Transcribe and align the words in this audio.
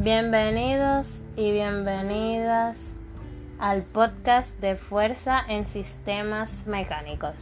Bienvenidos 0.00 1.08
y 1.34 1.50
bienvenidas 1.50 2.76
al 3.58 3.82
podcast 3.82 4.56
de 4.60 4.76
Fuerza 4.76 5.42
en 5.48 5.64
Sistemas 5.64 6.68
Mecánicos. 6.68 7.34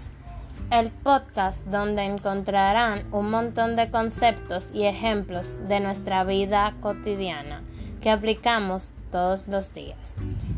El 0.70 0.90
podcast 0.90 1.66
donde 1.66 2.04
encontrarán 2.04 3.04
un 3.12 3.30
montón 3.30 3.76
de 3.76 3.90
conceptos 3.90 4.72
y 4.72 4.86
ejemplos 4.86 5.68
de 5.68 5.80
nuestra 5.80 6.24
vida 6.24 6.72
cotidiana 6.80 7.62
que 8.00 8.08
aplicamos 8.08 8.90
todos 9.12 9.48
los 9.48 9.74
días. 9.74 10.14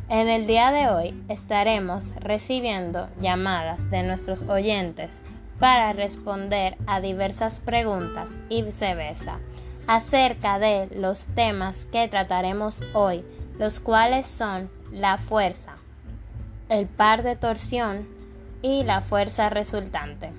En 0.09 0.29
el 0.29 0.47
día 0.47 0.71
de 0.71 0.91
hoy 0.91 1.25
estaremos 1.29 2.15
recibiendo 2.21 3.09
llamadas 3.21 3.91
de 3.91 4.05
nuestros 4.05 4.43
oyentes 4.45 5.21
para 5.59 5.93
responder 5.95 6.77
a 6.87 7.01
diversas 7.01 7.59
preguntas 7.59 8.39
y 8.49 8.63
viceversa 8.63 9.41
acerca 9.89 10.59
de 10.59 10.87
los 10.95 11.27
temas 11.29 11.87
que 11.87 12.07
trataremos 12.09 12.85
hoy, 12.93 13.25
los 13.59 13.81
cuales 13.81 14.27
son 14.27 14.71
la 14.93 15.17
fuerza, 15.17 15.77
el 16.69 16.87
par 16.87 17.23
de 17.23 17.37
torsión 17.37 18.07
y 18.61 18.85
la 18.85 19.01
fuerza 19.01 19.49
resultante. 19.49 20.31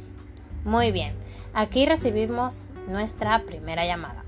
Muy 0.63 0.91
bien, 0.91 1.15
aquí 1.53 1.87
recibimos 1.87 2.65
nuestra 2.87 3.39
primera 3.39 3.85
llamada. 3.85 4.23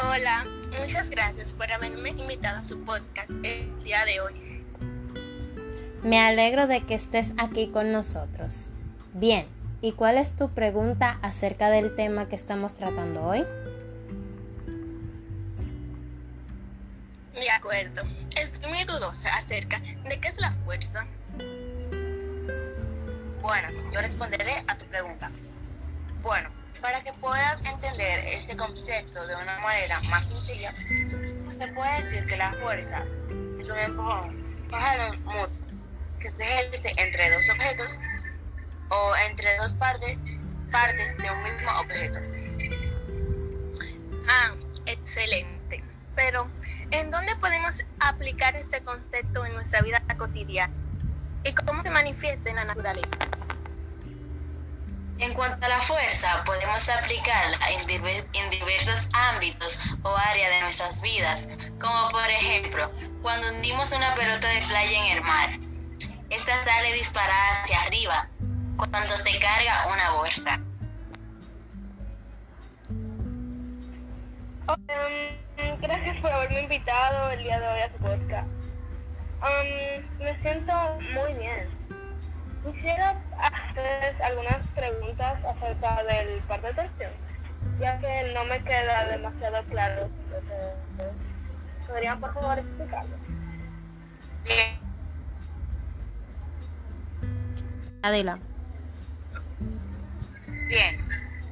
Hola, 0.00 0.46
muchas 0.80 1.10
gracias 1.10 1.52
por 1.52 1.70
haberme 1.72 2.10
invitado 2.10 2.58
a 2.58 2.64
su 2.64 2.80
podcast 2.84 3.30
el 3.42 3.82
día 3.82 4.04
de 4.04 4.20
hoy. 4.20 4.64
Me 6.04 6.20
alegro 6.20 6.68
de 6.68 6.82
que 6.86 6.94
estés 6.94 7.32
aquí 7.36 7.68
con 7.68 7.90
nosotros. 7.90 8.68
Bien, 9.12 9.46
¿Y 9.82 9.92
cuál 9.92 10.18
es 10.18 10.36
tu 10.36 10.50
pregunta 10.50 11.18
acerca 11.22 11.70
del 11.70 11.96
tema 11.96 12.28
que 12.28 12.36
estamos 12.36 12.74
tratando 12.74 13.22
hoy? 13.22 13.46
De 17.32 17.50
acuerdo. 17.50 18.02
Estoy 18.36 18.68
muy 18.68 18.84
dudosa 18.84 19.34
acerca 19.34 19.78
de 19.78 20.20
qué 20.20 20.28
es 20.28 20.38
la 20.38 20.52
fuerza. 20.64 21.06
Bueno, 23.40 23.68
yo 23.90 24.00
responderé 24.02 24.62
a 24.66 24.76
tu 24.76 24.84
pregunta. 24.84 25.30
Bueno, 26.20 26.50
para 26.82 27.02
que 27.02 27.14
puedas 27.14 27.64
entender 27.64 28.18
este 28.26 28.54
concepto 28.58 29.26
de 29.26 29.34
una 29.34 29.60
manera 29.60 29.98
más 30.10 30.28
sencilla, 30.28 30.74
se 31.46 31.66
puede 31.68 31.96
decir 31.96 32.26
que 32.26 32.36
la 32.36 32.52
fuerza 32.52 33.02
es 33.58 33.66
un 33.70 33.78
empujón 33.78 34.36
que 36.20 36.28
se 36.28 36.44
ejerce 36.44 36.92
entre 36.98 37.30
dos 37.30 37.48
objetos 37.48 37.98
o 38.90 39.16
entre 39.28 39.56
dos 39.58 39.72
partes, 39.74 40.18
partes 40.70 41.16
de 41.16 41.30
un 41.30 41.42
mismo 41.42 41.70
objeto. 41.80 42.20
Ah, 44.28 44.54
excelente. 44.86 45.82
Pero, 46.14 46.48
¿en 46.90 47.10
dónde 47.10 47.34
podemos 47.36 47.82
aplicar 47.98 48.54
este 48.56 48.82
concepto 48.82 49.44
en 49.46 49.54
nuestra 49.54 49.80
vida 49.80 50.02
cotidiana? 50.18 50.74
¿Y 51.44 51.54
cómo 51.54 51.82
se 51.82 51.90
manifiesta 51.90 52.50
en 52.50 52.56
la 52.56 52.64
naturaleza? 52.64 53.16
En 55.18 55.34
cuanto 55.34 55.66
a 55.66 55.68
la 55.68 55.80
fuerza, 55.80 56.44
podemos 56.44 56.88
aplicarla 56.88 57.58
en 57.70 58.50
diversos 58.50 59.06
ámbitos 59.12 59.78
o 60.02 60.16
áreas 60.16 60.50
de 60.50 60.60
nuestras 60.62 61.02
vidas, 61.02 61.46
como 61.78 62.08
por 62.08 62.28
ejemplo, 62.30 62.90
cuando 63.20 63.48
hundimos 63.50 63.92
una 63.92 64.14
pelota 64.14 64.48
de 64.48 64.62
playa 64.62 64.98
en 64.98 65.18
el 65.18 65.22
mar. 65.22 65.50
Esta 66.30 66.62
sale 66.62 66.94
disparada 66.94 67.52
hacia 67.52 67.82
arriba, 67.82 68.28
cuando 68.88 69.16
se 69.16 69.38
carga 69.38 69.86
una 69.92 70.10
bolsa. 70.12 70.60
Um, 74.68 75.80
gracias 75.80 76.20
por 76.20 76.32
haberme 76.32 76.62
invitado 76.62 77.30
el 77.30 77.42
día 77.42 77.60
de 77.60 77.68
hoy 77.68 77.80
a 77.80 77.92
su 77.92 77.98
podcast. 77.98 78.48
Um, 79.42 80.24
me 80.24 80.40
siento 80.40 80.72
muy 81.12 81.34
bien. 81.34 81.68
Quisiera 82.64 83.16
hacer 83.38 84.22
algunas 84.22 84.66
preguntas 84.68 85.44
acerca 85.44 86.02
del 86.04 86.40
par 86.42 86.62
de 86.62 86.74
torsión, 86.74 87.12
ya 87.78 87.98
que 87.98 88.32
no 88.34 88.44
me 88.44 88.62
queda 88.62 89.06
demasiado 89.06 89.64
claro. 89.64 90.08
¿Podrían 91.86 92.20
por 92.20 92.32
favor 92.34 92.58
explicarlo? 92.58 93.16
Bien. 94.44 94.78
Adela. 98.02 98.38
Bien, 100.70 100.96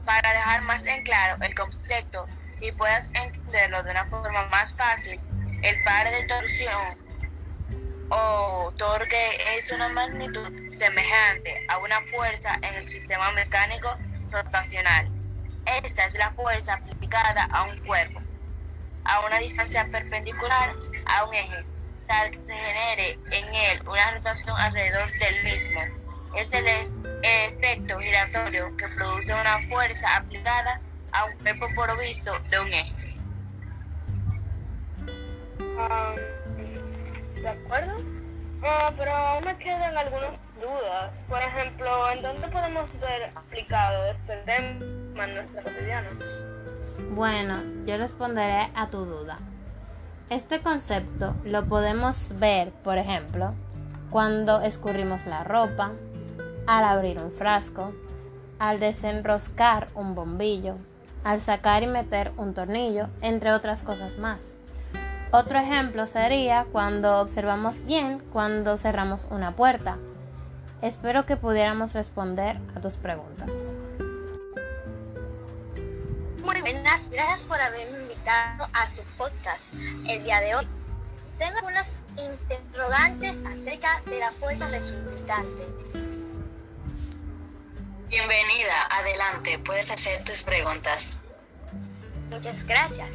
para 0.05 0.33
dejar 0.33 0.63
más 0.63 0.87
en 0.87 1.03
claro 1.03 1.43
el 1.43 1.53
concepto 1.53 2.25
y 2.61 2.71
puedas 2.71 3.11
entenderlo 3.15 3.83
de 3.83 3.91
una 3.91 4.05
forma 4.05 4.45
más 4.45 4.73
fácil, 4.75 5.21
el 5.65 5.83
par 5.83 6.09
de 6.09 6.25
torsión 6.29 6.97
o 8.11 8.73
torque 8.79 9.57
es 9.57 9.73
una 9.73 9.89
magnitud 9.89 10.49
semejante 10.71 11.67
a 11.69 11.79
una 11.79 12.01
fuerza 12.13 12.53
en 12.63 12.75
el 12.77 12.89
sistema 12.89 13.33
mecánico 13.33 13.89
rotacional. 14.31 15.11
Esta 15.83 16.05
es 16.05 16.15
la 16.15 16.31
fuerza 16.31 16.75
aplicada 16.75 17.43
a 17.43 17.65
un 17.65 17.77
cuerpo 17.87 18.23
a 19.05 19.27
una 19.27 19.41
distancia 19.41 19.85
perpendicular 19.91 20.77
a 21.07 21.25
un 21.25 21.35
eje, 21.35 21.67
tal 22.07 22.31
que 22.31 22.45
se 22.45 22.55
genere 22.55 23.19
en 23.33 23.53
él 23.53 23.83
una 23.85 24.13
rotación 24.13 24.55
alrededor 24.57 25.11
del 25.19 25.43
mismo. 25.43 26.08
Es 26.37 26.51
el 26.53 26.67
efecto 27.23 27.99
giratorio 27.99 28.77
que 28.77 28.89
produce 28.89 29.33
una 29.33 29.59
fuerza 29.69 30.17
aplicada 30.17 30.81
a 31.13 31.25
un 31.25 31.33
cuerpo 31.39 31.67
provisto 31.75 32.33
de 32.51 32.61
un 32.61 32.69
eje. 32.69 33.17
Ah, 35.79 36.15
¿De 37.35 37.49
acuerdo? 37.49 37.97
Ah, 38.63 38.93
pero 38.97 39.13
aún 39.13 39.45
me 39.45 39.57
quedan 39.59 39.97
algunas 39.97 40.33
dudas. 40.61 41.13
Por 41.29 41.41
ejemplo, 41.41 42.11
¿en 42.11 42.23
dónde 42.23 42.49
podemos 42.49 43.01
ver 43.01 43.31
aplicado 43.35 44.11
este 44.11 44.37
tema 44.39 45.25
en 45.25 45.35
nuestra 45.35 45.63
cotidiana? 45.63 46.11
Bueno, 47.11 47.63
yo 47.87 47.97
responderé 47.97 48.71
a 48.75 48.89
tu 48.91 49.05
duda. 49.05 49.39
Este 50.31 50.61
concepto 50.61 51.35
lo 51.45 51.65
podemos 51.67 52.39
ver, 52.39 52.71
por 52.85 52.99
ejemplo, 52.99 53.55
cuando 54.11 54.61
escurrimos 54.61 55.27
la 55.27 55.45
ropa, 55.45 55.93
al 56.69 56.85
abrir 56.85 57.19
un 57.23 57.33
frasco, 57.33 57.95
al 58.59 58.79
desenroscar 58.79 59.89
un 59.95 60.15
bombillo, 60.15 60.77
al 61.25 61.41
sacar 61.41 61.83
y 61.83 61.87
meter 61.87 62.31
un 62.37 62.53
tornillo, 62.53 63.09
entre 63.23 63.53
otras 63.55 63.81
cosas 63.81 64.19
más. 64.19 64.53
Otro 65.31 65.59
ejemplo 65.59 66.07
sería 66.07 66.67
cuando 66.71 67.21
observamos 67.21 67.87
bien 67.87 68.19
cuando 68.35 68.77
cerramos 68.77 69.27
una 69.31 69.53
puerta. 69.57 69.97
Espero 70.83 71.25
que 71.25 71.39
pudiéramos 71.39 71.95
responder 71.95 72.61
a 72.77 72.81
tus 72.83 72.97
preguntas. 72.97 73.71
Muy 76.45 76.61
buenas, 76.61 77.09
gracias 77.09 77.47
por 77.47 77.59
haberme 77.59 77.99
invitado 77.99 78.69
a 78.75 78.91
su 78.91 79.01
podcast 79.17 79.65
el 80.07 80.23
día 80.23 80.41
de 80.41 80.55
hoy. 80.55 80.67
Tengo 81.39 81.57
algunas 81.57 81.99
interrogantes 82.19 83.43
acerca 83.47 84.03
de 84.05 84.19
la 84.19 84.33
fuerza 84.33 84.69
resultante. 84.69 86.08
Bienvenida, 88.09 88.87
adelante, 88.91 89.59
puedes 89.59 89.91
hacer 89.91 90.25
tus 90.25 90.43
preguntas. 90.43 91.19
Muchas 92.31 92.65
gracias. 92.65 93.11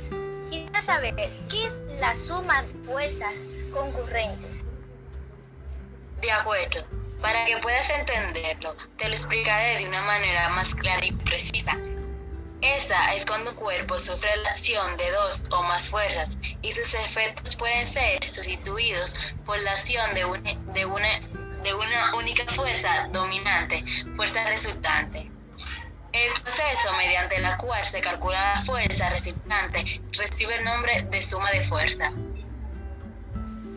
Quiero 0.51 0.81
saber 0.83 1.15
qué 1.49 1.65
es 1.65 1.81
la 1.99 2.15
suma 2.15 2.61
de 2.61 2.73
fuerzas 2.85 3.33
concurrentes. 3.71 4.63
De 6.21 6.31
acuerdo, 6.31 6.85
para 7.23 7.43
que 7.45 7.57
puedas 7.57 7.89
entenderlo, 7.89 8.75
te 8.95 9.07
lo 9.07 9.15
explicaré 9.15 9.79
de 9.79 9.87
una 9.87 10.03
manera 10.03 10.49
más 10.49 10.75
clara 10.75 11.03
y 11.03 11.11
precisa. 11.11 11.75
Esta 12.61 13.15
es 13.15 13.25
cuando 13.25 13.49
un 13.49 13.55
cuerpo 13.55 13.97
sufre 13.99 14.29
la 14.43 14.51
acción 14.51 14.95
de 14.97 15.09
dos 15.09 15.43
o 15.49 15.63
más 15.63 15.89
fuerzas 15.89 16.37
y 16.61 16.71
sus 16.71 16.93
efectos 16.93 17.55
pueden 17.55 17.87
ser 17.87 18.23
sustituidos 18.23 19.15
por 19.43 19.59
la 19.59 19.71
acción 19.71 20.13
de 20.13 20.25
una, 20.25 20.53
de 20.71 20.85
una 20.85 21.19
de 21.63 21.73
una 21.73 22.15
única 22.15 22.45
fuerza 22.45 23.07
dominante, 23.11 23.83
fuerza 24.15 24.43
resultante. 24.45 25.31
El 26.11 26.31
proceso 26.41 26.93
mediante 26.97 27.39
la 27.39 27.57
cual 27.57 27.83
se 27.85 28.01
calcula 28.01 28.55
la 28.55 28.61
fuerza 28.61 29.09
resultante 29.09 29.83
recibe 30.17 30.55
el 30.57 30.65
nombre 30.65 31.01
de 31.09 31.21
suma 31.21 31.49
de 31.51 31.61
fuerza. 31.61 32.11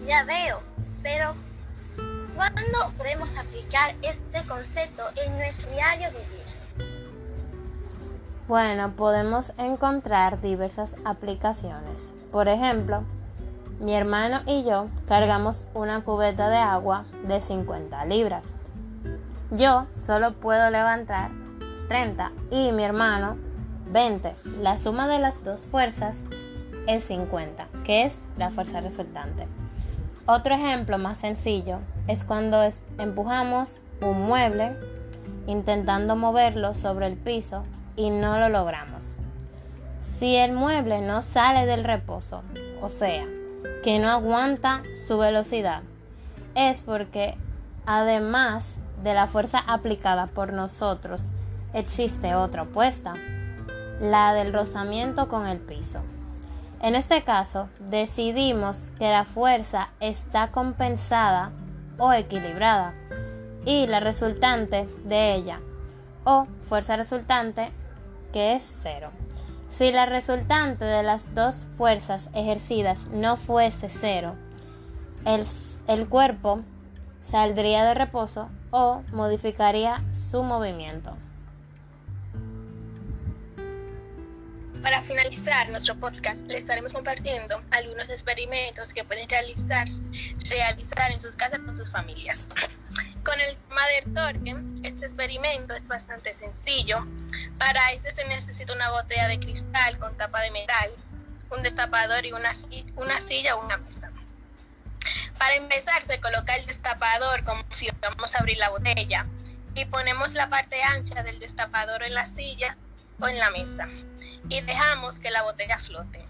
Ya 0.06 0.22
veo, 0.24 0.62
pero 1.02 1.34
¿cuándo 2.34 2.92
podemos 2.98 3.34
aplicar 3.36 3.94
este 4.02 4.46
concepto 4.46 5.04
en 5.16 5.38
nuestro 5.38 5.70
diario 5.70 6.10
vivir? 6.10 6.46
Bueno, 8.48 8.92
podemos 8.92 9.52
encontrar 9.58 10.40
diversas 10.40 10.94
aplicaciones. 11.04 12.14
Por 12.30 12.48
ejemplo, 12.48 13.02
mi 13.80 13.94
hermano 13.94 14.40
y 14.46 14.64
yo 14.64 14.88
cargamos 15.06 15.64
una 15.74 16.02
cubeta 16.02 16.48
de 16.48 16.56
agua 16.56 17.04
de 17.26 17.40
50 17.40 18.04
libras. 18.06 18.54
Yo 19.50 19.86
solo 19.92 20.34
puedo 20.34 20.70
levantar 20.70 21.30
30 21.88 22.32
y 22.50 22.72
mi 22.72 22.82
hermano 22.82 23.36
20. 23.90 24.34
La 24.60 24.76
suma 24.76 25.08
de 25.08 25.18
las 25.18 25.42
dos 25.44 25.64
fuerzas 25.66 26.16
es 26.86 27.04
50, 27.04 27.66
que 27.84 28.04
es 28.04 28.22
la 28.36 28.50
fuerza 28.50 28.80
resultante. 28.80 29.46
Otro 30.26 30.54
ejemplo 30.54 30.98
más 30.98 31.18
sencillo 31.18 31.78
es 32.08 32.24
cuando 32.24 32.62
empujamos 32.98 33.82
un 34.00 34.22
mueble 34.22 34.76
intentando 35.46 36.16
moverlo 36.16 36.74
sobre 36.74 37.06
el 37.06 37.16
piso 37.16 37.62
y 37.94 38.10
no 38.10 38.38
lo 38.38 38.48
logramos. 38.48 39.14
Si 40.02 40.34
el 40.34 40.52
mueble 40.52 41.00
no 41.00 41.22
sale 41.22 41.66
del 41.66 41.84
reposo, 41.84 42.42
o 42.80 42.88
sea, 42.88 43.26
que 43.86 44.00
no 44.00 44.10
aguanta 44.10 44.82
su 45.06 45.16
velocidad, 45.16 45.82
es 46.56 46.80
porque 46.80 47.36
además 47.86 48.78
de 49.04 49.14
la 49.14 49.28
fuerza 49.28 49.60
aplicada 49.60 50.26
por 50.26 50.52
nosotros, 50.52 51.30
existe 51.72 52.34
otra 52.34 52.62
opuesta, 52.62 53.12
la 54.00 54.34
del 54.34 54.52
rozamiento 54.52 55.28
con 55.28 55.46
el 55.46 55.58
piso. 55.58 56.00
En 56.82 56.96
este 56.96 57.22
caso, 57.22 57.68
decidimos 57.78 58.90
que 58.98 59.08
la 59.08 59.24
fuerza 59.24 59.90
está 60.00 60.50
compensada 60.50 61.52
o 61.96 62.12
equilibrada 62.12 62.92
y 63.64 63.86
la 63.86 64.00
resultante 64.00 64.88
de 65.04 65.36
ella 65.36 65.60
o 66.24 66.48
fuerza 66.68 66.96
resultante 66.96 67.70
que 68.32 68.54
es 68.54 68.80
cero. 68.82 69.12
Si 69.76 69.92
la 69.92 70.06
resultante 70.06 70.86
de 70.86 71.02
las 71.02 71.34
dos 71.34 71.66
fuerzas 71.76 72.30
ejercidas 72.32 73.08
no 73.08 73.36
fuese 73.36 73.90
cero, 73.90 74.34
el, 75.26 75.44
el 75.86 76.08
cuerpo 76.08 76.62
saldría 77.20 77.84
de 77.84 77.92
reposo 77.92 78.48
o 78.70 79.02
modificaría 79.12 80.02
su 80.30 80.42
movimiento. 80.42 81.14
Para 84.80 85.02
finalizar 85.02 85.68
nuestro 85.68 85.94
podcast, 85.96 86.46
le 86.46 86.56
estaremos 86.56 86.94
compartiendo 86.94 87.60
algunos 87.70 88.08
experimentos 88.08 88.94
que 88.94 89.04
pueden 89.04 89.28
realizar, 89.28 89.88
realizar 90.48 91.10
en 91.10 91.20
sus 91.20 91.36
casas 91.36 91.58
con 91.58 91.76
sus 91.76 91.90
familias. 91.90 92.46
Con 93.22 93.38
el 93.40 93.56
tema 93.56 93.82
del 93.88 94.14
torque, 94.14 94.56
este 94.88 95.04
experimento 95.04 95.74
es 95.74 95.86
bastante 95.86 96.32
sencillo. 96.32 97.04
Para 97.58 97.92
este 97.92 98.10
se 98.12 98.24
necesita 98.24 98.72
una 98.72 98.90
botella 98.90 99.28
de 99.28 99.40
cristal 99.40 99.98
con 99.98 100.16
tapa 100.16 100.40
de 100.40 100.50
metal, 100.50 100.90
un 101.50 101.62
destapador 101.62 102.24
y 102.26 102.32
una, 102.32 102.52
una 102.96 103.20
silla 103.20 103.56
o 103.56 103.64
una 103.64 103.76
mesa. 103.78 104.10
Para 105.38 105.54
empezar, 105.54 106.04
se 106.04 106.20
coloca 106.20 106.56
el 106.56 106.66
destapador 106.66 107.44
como 107.44 107.62
si 107.70 107.88
vamos 108.00 108.34
a 108.34 108.38
abrir 108.38 108.58
la 108.58 108.70
botella 108.70 109.26
y 109.74 109.84
ponemos 109.84 110.34
la 110.34 110.48
parte 110.48 110.82
ancha 110.82 111.22
del 111.22 111.38
destapador 111.38 112.02
en 112.02 112.14
la 112.14 112.26
silla 112.26 112.76
o 113.20 113.28
en 113.28 113.38
la 113.38 113.50
mesa 113.50 113.88
y 114.48 114.60
dejamos 114.62 115.20
que 115.20 115.30
la 115.30 115.42
botella 115.42 115.78
flote. 115.78 116.24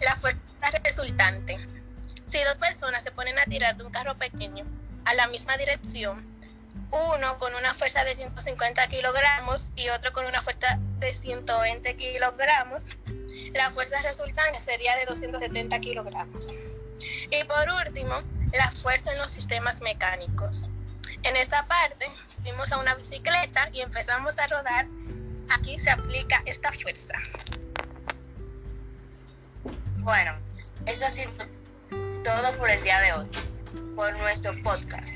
La 0.00 0.16
fuerza 0.16 0.70
resultante. 0.84 1.58
Si 2.26 2.42
dos 2.44 2.58
personas 2.58 3.02
se 3.02 3.10
ponen 3.10 3.38
a 3.38 3.44
tirar 3.44 3.76
de 3.76 3.84
un 3.84 3.92
carro 3.92 4.14
pequeño 4.16 4.64
a 5.04 5.14
la 5.14 5.26
misma 5.28 5.56
dirección, 5.56 6.35
uno 6.90 7.38
con 7.38 7.54
una 7.54 7.74
fuerza 7.74 8.04
de 8.04 8.14
150 8.14 8.86
kilogramos 8.88 9.70
y 9.76 9.88
otro 9.88 10.12
con 10.12 10.26
una 10.26 10.42
fuerza 10.42 10.78
de 10.98 11.14
120 11.14 11.96
kilogramos, 11.96 12.96
la 13.52 13.70
fuerza 13.70 14.00
resultante 14.02 14.60
sería 14.60 14.96
de 14.96 15.06
270 15.06 15.80
kilogramos. 15.80 16.52
Y 17.30 17.44
por 17.44 17.66
último, 17.86 18.22
la 18.52 18.70
fuerza 18.70 19.12
en 19.12 19.18
los 19.18 19.32
sistemas 19.32 19.80
mecánicos. 19.80 20.68
En 21.22 21.36
esta 21.36 21.66
parte, 21.66 22.10
subimos 22.28 22.72
a 22.72 22.78
una 22.78 22.94
bicicleta 22.94 23.68
y 23.72 23.80
empezamos 23.80 24.38
a 24.38 24.46
rodar 24.46 24.86
aquí 25.50 25.78
se 25.78 25.90
aplica 25.90 26.42
esta 26.44 26.72
fuerza. 26.72 27.14
Bueno, 29.98 30.36
eso 30.86 31.06
ha 31.06 31.10
sido 31.10 31.32
todo 32.24 32.56
por 32.58 32.70
el 32.70 32.82
día 32.82 33.00
de 33.00 33.12
hoy, 33.12 33.26
por 33.94 34.16
nuestro 34.18 34.52
podcast. 34.62 35.15